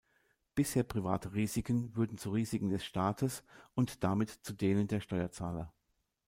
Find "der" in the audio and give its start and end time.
4.87-4.99